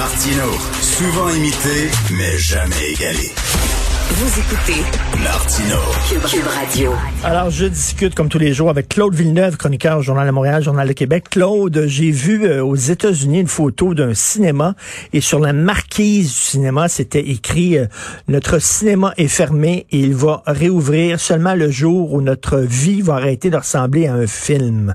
[0.00, 0.44] Martino,
[0.80, 3.30] souvent imité, mais jamais égalé.
[4.08, 4.80] Vous écoutez
[5.22, 5.76] Martino.
[6.26, 6.92] Cube Radio.
[7.22, 10.62] Alors, je discute comme tous les jours avec Claude Villeneuve, chroniqueur au Journal de Montréal,
[10.62, 11.28] Journal de Québec.
[11.28, 14.74] Claude, j'ai vu euh, aux États-Unis une photo d'un cinéma
[15.12, 17.84] et sur la marquise du cinéma, c'était écrit euh,
[18.26, 23.16] Notre cinéma est fermé et il va réouvrir seulement le jour où notre vie va
[23.16, 24.94] arrêter de ressembler à un film.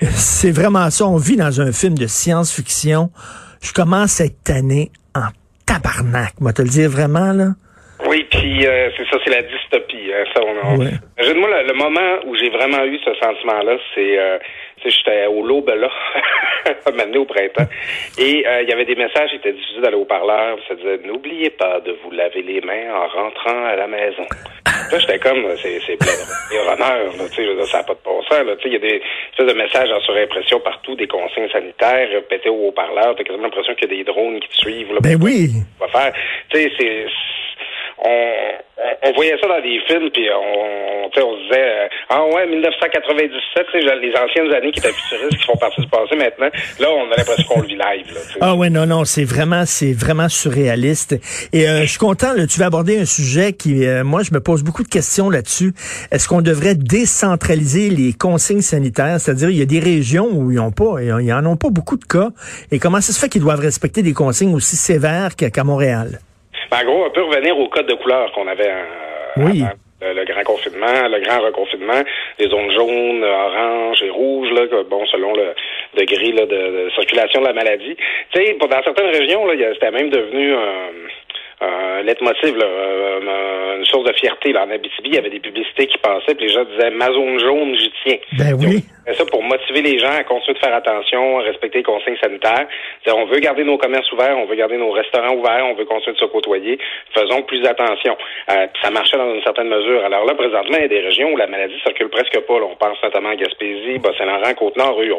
[0.14, 1.04] C'est vraiment ça.
[1.06, 3.10] On vit dans un film de science-fiction.
[3.60, 5.28] Je commence cette année en
[5.66, 6.40] tabarnak.
[6.40, 7.54] Moi, te le dire vraiment, là.
[8.30, 10.10] Puis euh, c'est ça, c'est la dystopie.
[10.14, 10.90] Hein, ça, on, on- Ouais.
[11.18, 14.38] Imagine-moi le, le moment où j'ai vraiment eu ce sentiment-là, c'est, euh,
[14.80, 15.90] tu j'étais au Lobe là,
[16.96, 17.68] donné au printemps,
[18.18, 20.56] et euh, il y avait des messages qui étaient diffusés dans le haut-parleur.
[20.68, 24.22] Ça disait n'oubliez pas de vous laver les mains en rentrant à la maison.
[24.92, 27.98] Là, j'étais comme, c'est, c'est plein de honneur, là, tu sais, ça n'a pas de
[28.04, 30.94] bon sens, là, tu sais, il y a des espèces de messages en surimpression partout,
[30.96, 34.48] des consignes sanitaires pétés au haut-parleur, t'as quasiment l'impression qu'il y a des drones qui
[34.48, 35.48] te suivent, là, Ben oui.
[35.78, 36.12] va faire.
[36.48, 37.06] Tu sais, c'est
[38.04, 41.88] on, on- on voyait ça dans des films, puis on, sais, on se disait, euh,
[42.10, 45.86] ah ouais, 1997, tu sais, les anciennes années qui étaient futuristes, qui font partie du
[45.88, 48.14] passé maintenant, là, on a l'impression qu'on le live.
[48.14, 48.20] Là.
[48.40, 51.16] Ah ouais, non, non, c'est vraiment, c'est vraiment surréaliste.
[51.52, 54.32] Et euh, je suis content, là, tu vas aborder un sujet qui, euh, moi, je
[54.32, 55.72] me pose beaucoup de questions là-dessus.
[56.10, 59.18] Est-ce qu'on devrait décentraliser les consignes sanitaires?
[59.20, 61.96] C'est-à-dire, il y a des régions où ils n'ont pas, ils en ont pas beaucoup
[61.96, 62.28] de cas.
[62.70, 66.20] Et comment ça se fait qu'ils doivent respecter des consignes aussi sévères qu'à Montréal?
[66.70, 68.84] Ben, en gros, on peut revenir au code de couleur qu'on avait euh,
[69.38, 69.62] Oui.
[69.62, 72.02] avant le, grand confinement, le grand reconfinement,
[72.38, 75.54] les zones jaunes, oranges et rouges, là, que, bon, selon le
[75.96, 77.96] degré là, de, de circulation de la maladie.
[78.32, 80.90] Tu sais, dans certaines régions, là, c'était même devenu un
[81.60, 84.52] un leitmotiv, là, euh, une source de fierté.
[84.52, 87.06] Là, en Abitibi, il y avait des publicités qui passaient, puis les gens disaient ma
[87.06, 88.16] zone jaune, j'y tiens.
[88.38, 88.84] Ben oui.
[89.06, 92.16] C'est ça pour motiver les gens à continuer de faire attention, à respecter les consignes
[92.22, 92.66] sanitaires.
[93.08, 96.14] On veut garder nos commerces ouverts, on veut garder nos restaurants ouverts, on veut continuer
[96.14, 96.78] de se côtoyer.
[97.12, 98.16] Faisons plus attention.
[98.50, 100.04] Euh, ça marchait dans une certaine mesure.
[100.04, 102.58] Alors là, présentement, il y a des régions où la maladie circule presque pas.
[102.58, 102.66] là.
[102.70, 105.12] On pense notamment à Gaspésie, Bas-Saint-Laurent, Côte-Nord, eux,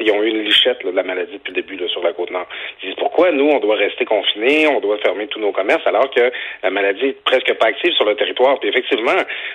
[0.00, 2.12] ils ont, eu une lichette là, de la maladie depuis le début là, sur la
[2.12, 2.46] Côte-Nord.
[2.82, 6.10] Ils disent pourquoi nous, on doit rester confinés, on doit fermer tous nos commerces, alors
[6.10, 6.30] que
[6.62, 8.58] la maladie est presque pas active sur le territoire?
[8.60, 9.12] Puis effectivement,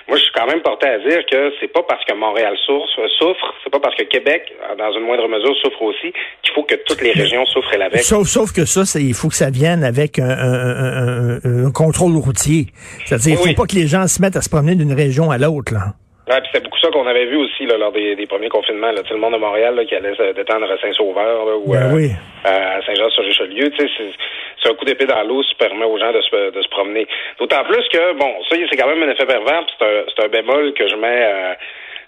[0.08, 2.86] moi, je suis quand même porté à dire que c'est pas parce que Montréal souffre,
[3.18, 6.12] souffre c'est pas parce que Québec, dans une moindre mesure, souffre aussi,
[6.42, 8.00] qu'il faut que toutes les régions souffrent et l'avec.
[8.02, 11.70] Sauf, sauf que ça, c'est- il faut que ça vienne avec un, un- un- un-
[11.72, 12.66] contrôle routier.
[13.04, 13.54] C'est-à-dire, il faut Oui.
[13.54, 15.94] pas que les gens se mettent à se promener d'une région à l'autre, là.
[16.28, 18.90] Ouais, puis c'est beaucoup ça qu'on avait vu aussi là, lors des, des premiers confinements.
[18.90, 19.02] Là.
[19.08, 21.94] Le monde de Montréal là, qui allait se détendre à Saint-Sauveur là, ou Ben euh,
[21.94, 22.10] oui.
[22.44, 23.70] à Saint-Jean-sur-Richelieu.
[23.70, 24.10] Tu sais, c'est,
[24.60, 27.06] c'est un coup d'épée dans l'eau qui permet aux gens de se, de se promener.
[27.38, 30.28] D'autant plus que, bon, ça, c'est quand même un effet pervers, c'est un, c'est un
[30.28, 31.22] bémol que je mets...
[31.32, 31.54] euh,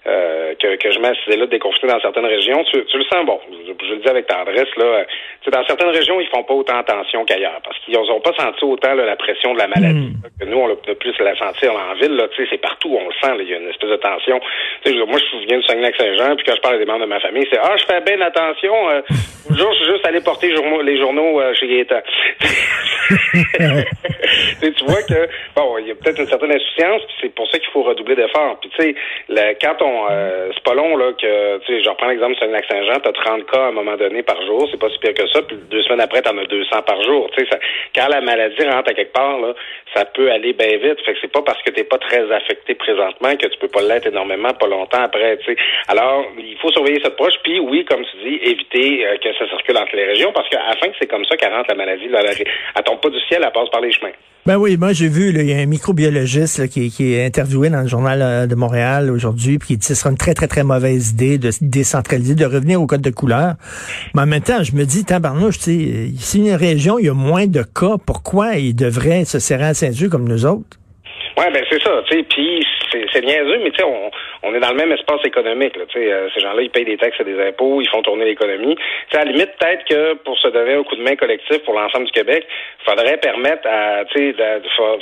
[0.09, 2.65] euh, que, que je mets à cette idée-là de déconfiner dans certaines régions.
[2.65, 5.65] Tu, tu le sens, bon, je, je le dis avec tendresse, là, tu sais, dans
[5.67, 9.05] certaines régions, ils font pas autant attention qu'ailleurs, parce qu'ils n'ont pas senti autant là,
[9.05, 10.13] la pression de la maladie.
[10.41, 13.07] Que nous, on a plus la sentir en ville, là, tu sais, c'est partout, on
[13.09, 14.41] le sent, là, il y a une espèce de tension.
[14.85, 17.01] Tu sais, je- moi, je viens du Saguenay-Saint-Jean, puis quand je parle à des membres
[17.01, 19.01] de ma famille, c'est «Ah, je fais bien attention, euh,
[19.51, 22.01] le jour, je suis juste allé porter journaux- les journaux euh, chez Gaétan.»
[24.61, 27.59] Tu vois que, bon, il y a peut-être une certaine insouciance, puis c'est pour ça
[27.59, 28.59] qu'il faut redoubler d'efforts.
[28.61, 32.09] Puis, tu sais, quand on, euh, c'est pas long, là, que, tu sais, je reprends
[32.09, 34.99] l'exemple de Saguenay-Saint-Jean, t'as 30 cas à un moment donné par jour, c'est pas si
[34.99, 37.31] pire que ça, puis deux semaines après, t'en as 200 par jour.
[37.37, 37.59] Tu sais,
[37.95, 39.55] quand la maladie rentre à quelque part, là,
[39.95, 41.01] ça peut aller bien vite.
[41.05, 43.83] Fait que c'est pas parce que t'es pas très affecté présentement que tu peux pas
[43.83, 45.57] l'être énormément pas longtemps après, tu sais.
[45.89, 49.49] Alors, il faut surveiller cette proche, puis oui, comme tu dis, éviter euh, que ça
[49.49, 52.09] circule entre les régions, parce qu'à la fin, c'est comme ça qu'elle la maladie.
[52.09, 52.47] Là, elle,
[52.77, 54.13] elle tombe pas du ciel, elle passe par les chemins.
[54.47, 57.69] Ben oui, moi j'ai vu, il y a un microbiologiste là, qui, qui est interviewé
[57.69, 60.33] dans le journal euh, de Montréal aujourd'hui, puis qui dit que ce serait une très,
[60.33, 63.57] très, très mauvaise idée de se décentraliser, de revenir au code de couleur.
[64.15, 67.47] Mais en même temps, je me dis, tabarnouche, si une région, il y a moins
[67.47, 70.79] de cas, pourquoi ils devraient se serrer à ceinture comme nous autres?
[71.37, 72.25] Ouais, ben c'est ça, tu sais.
[72.25, 74.11] Puis c'est niaiseux, mais tu sais, on,
[74.43, 75.77] on est dans le même espace économique.
[75.77, 78.77] Là, euh, ces gens-là, ils payent des taxes et des impôts, ils font tourner l'économie.
[79.13, 82.07] À la limite, peut-être que pour se donner un coup de main collectif pour l'ensemble
[82.07, 82.47] du Québec,
[82.85, 84.35] faudrait permettre à, sais,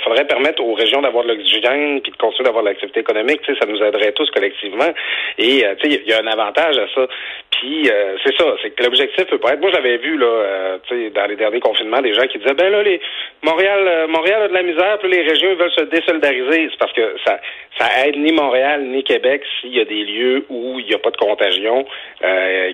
[0.03, 3.41] faudrait permettre aux régions d'avoir de l'oxygène puis de continuer d'avoir de l'activité économique.
[3.47, 4.93] Ça nous aiderait tous collectivement.
[5.39, 7.07] Et euh, il y a un avantage à ça.
[7.51, 9.61] Puis euh, c'est ça, c'est que l'objectif peut pas être.
[9.61, 10.79] Moi, j'avais vu là, euh,
[11.15, 13.01] dans les derniers confinements, des gens qui disaient, ben là, les
[13.43, 16.69] Montréal, Montréal a de la misère, puis les régions veulent se désolidariser.
[16.71, 17.39] C'est parce que ça,
[17.79, 20.99] ça aide ni Montréal ni Québec s'il y a des lieux où il n'y a
[20.99, 21.85] pas de contagion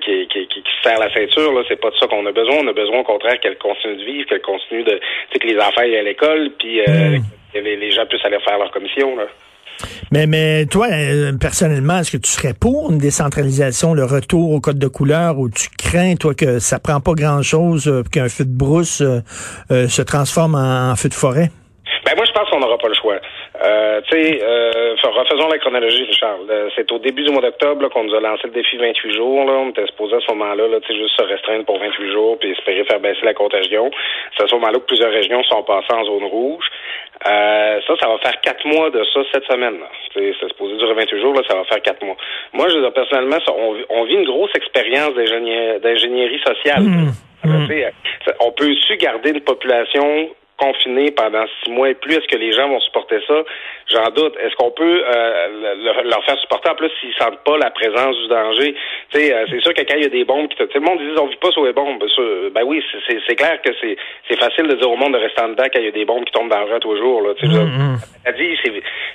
[0.05, 1.53] qui, qui, qui, qui serre la ceinture.
[1.53, 2.57] Là, c'est pas de ça qu'on a besoin.
[2.63, 5.01] On a besoin au contraire qu'elle continue de vivre, qu'elle continue de,
[5.39, 7.19] que les enfants aillent à l'école, puis mm.
[7.53, 9.17] que les, les gens puissent aller faire leur commission.
[9.17, 9.27] Là.
[10.11, 14.61] Mais, mais toi, euh, personnellement, est-ce que tu serais pour une décentralisation, le retour au
[14.61, 18.45] code de couleur, ou tu crains, toi, que ça prend pas grand-chose, euh, qu'un feu
[18.45, 19.21] de brousse euh,
[19.89, 21.51] se transforme en, feu de forêt?
[22.05, 23.17] Ben moi, je pense qu'on n'aura pas le choix.
[23.63, 26.39] Euh, tu sais, euh, refaisons la chronologie, Richard.
[26.75, 29.45] C'est au début du mois d'octobre qu'on nous a lancé le défi 28 jours.
[29.45, 29.53] Là.
[29.53, 32.85] On était supposé à ce moment-là, là, juste se restreindre pour 28 jours puis espérer
[32.85, 33.91] faire baisser la contagion.
[34.37, 36.65] C'est à ce moment-là que plusieurs régions sont passées en zone rouge.
[37.25, 39.79] Euh, ça, ça va faire quatre mois de ça cette semaine.
[40.13, 42.17] C'est supposé durer 28 jours, là, ça va faire quatre mois.
[42.53, 43.39] Moi, je veux personnellement,
[43.91, 46.83] on, vit une grosse expérience d'ingénierie sociale.
[46.83, 47.13] Mmh.
[47.45, 47.69] Mmh.
[48.41, 50.31] On peut-tu garder une population
[50.63, 53.43] confinés pendant six mois et plus, est-ce que les gens vont supporter ça?
[53.91, 54.35] J'en doute.
[54.39, 56.71] Est-ce qu'on peut euh, leur faire supporter?
[56.71, 58.75] En plus s'ils sentent pas la présence du danger?
[59.15, 61.27] euh, c'est sûr que quand il y a des bombes, tout le monde dit on
[61.27, 62.03] vit pas sur les bombes.
[62.55, 65.65] Ben oui, c'est clair que c'est facile de dire au monde de rester en dedans
[65.73, 67.23] quand il y a des bombes qui tombent dans le rue tous les jours.
[67.23, 68.37] Là, mm-hmm.
[68.37, 68.57] dit,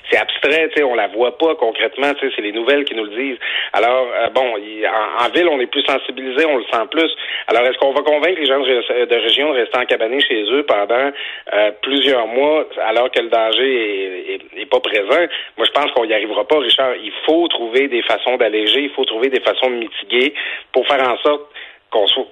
[0.09, 3.39] c'est abstrait, on la voit pas concrètement, c'est les nouvelles qui nous le disent.
[3.73, 7.11] Alors, euh, bon, en, ville, on est plus sensibilisé, on le sent plus.
[7.47, 10.63] Alors, est-ce qu'on va convaincre les gens de, de région de rester encabanés chez eux
[10.63, 11.11] pendant
[11.53, 15.21] euh, plusieurs mois alors que le danger est, pas présent.
[15.57, 16.95] Moi, je pense qu'on n'y arrivera pas, Richard.
[17.01, 20.33] Il faut trouver des façons d'alléger, il faut trouver des façons de mitiguer
[20.73, 21.49] pour faire en sorte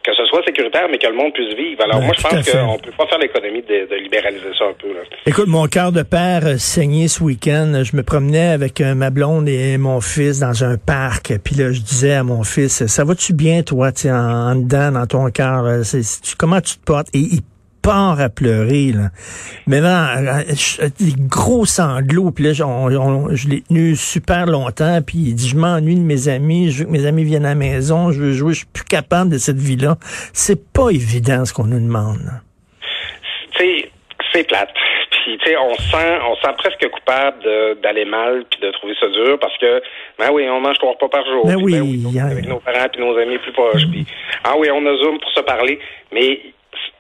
[0.04, 1.82] que ce soit sécuritaire, mais que le monde puisse vivre.
[1.84, 4.88] Alors moi, je pense qu'on ne peut pas faire l'économie de, libéraliser ça un peu.
[5.26, 7.82] Écoute, mon cœur de père saignait ce week-end.
[7.84, 11.34] Je me promenais avec euh, ma blonde et mon fils dans un parc.
[11.44, 15.08] Puis là, je disais à mon fils, ça va-tu bien, toi, en, en dedans, dans
[15.08, 15.64] ton cœur?
[16.38, 17.08] Comment tu te portes?
[17.14, 17.42] Et il
[17.86, 18.92] part à pleurer.
[18.94, 19.10] Là.
[19.68, 20.08] Maintenant,
[21.00, 25.96] des gros sanglots, puis là, je l'ai tenu super longtemps, puis il dit, je m'ennuie
[25.96, 28.54] de mes amis, je veux que mes amis viennent à la maison, je veux jouer,
[28.54, 29.98] je suis plus capable de cette vie-là.
[30.34, 32.20] C'est pas évident ce qu'on nous demande.
[33.58, 33.90] C'est
[34.34, 34.70] c'est plate.
[35.12, 37.38] Puis, tu sais, on sent, on sent presque coupable
[37.82, 39.82] d'aller mal puis de trouver ça dur parce que,
[40.20, 41.48] ben oui, on mange trois repas par jour.
[41.48, 43.86] Ben oui, ben avec nos parents puis nos amis plus proches.
[43.92, 44.06] Puis,
[44.44, 45.80] ah oui, on a Zoom pour se parler.
[46.12, 46.42] Mais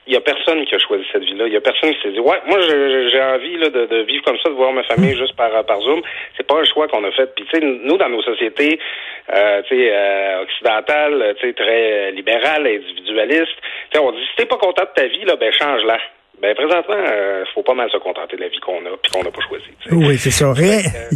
[0.08, 1.48] il y a personne qui a choisi cette vie-là.
[1.48, 4.24] Il y a personne qui s'est dit ouais, moi j'ai envie là, de, de, vivre
[4.24, 6.02] comme ça, de voir ma famille juste par par Zoom.
[6.38, 7.34] C'est pas un choix qu'on a fait.
[7.36, 8.80] Puis tu sais, nous dans nos sociétés,
[9.34, 13.58] euh, tu sais, euh, occidentales, tu sais, très libérales, individualistes,
[13.92, 16.00] tu sais, on dit si t'es pas content de ta vie là, ben change-la.
[16.42, 19.12] Ben présentement, il euh, faut pas mal se contenter de la vie qu'on a puis
[19.12, 19.66] qu'on n'a pas choisi.
[19.92, 20.52] Oui, c'est ça.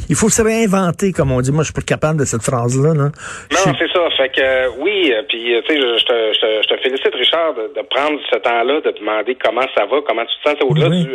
[0.10, 1.52] il faut se réinventer, comme on dit.
[1.52, 2.94] Moi, je suis pas capable de cette phrase-là.
[2.94, 3.12] Non,
[3.52, 4.10] c'est ça.
[4.16, 7.82] Fait que euh, oui, euh, puis tu sais, je, te, je, te, félicite, Richard, de,
[7.90, 11.06] prendre ce temps-là, de demander comment ça va, comment tu te sens au-delà du,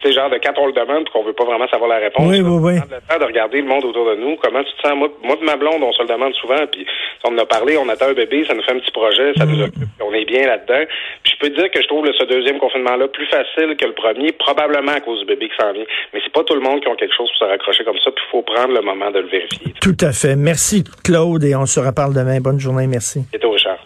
[0.00, 2.26] tu sais, genre de quand on le demande qu'on veut pas vraiment savoir la réponse.
[2.28, 2.74] Oui, oui, oui.
[2.74, 4.36] le temps de regarder le monde autour de nous.
[4.42, 4.96] Comment tu te sens?
[4.96, 6.66] Moi, moi de ma blonde, on se le demande souvent.
[6.70, 6.84] Puis
[7.24, 9.46] on en a parlé, on attend un bébé, ça nous fait un petit projet, ça
[9.46, 9.62] nous mm.
[9.62, 10.84] occupe, on est bien là-dedans.
[11.22, 13.35] Puis je peux te dire que je trouve ce deuxième confinement-là plus facile
[13.78, 15.84] que le premier, probablement à cause du bébé qui s'en vient.
[16.12, 18.10] Mais c'est pas tout le monde qui a quelque chose pour se raccrocher comme ça,
[18.10, 19.74] puis il faut prendre le moment de le vérifier.
[19.80, 20.36] Tout à fait.
[20.36, 22.40] Merci Claude et on se reparle demain.
[22.40, 23.20] Bonne journée, merci.
[23.32, 23.78] Et toi, Richard.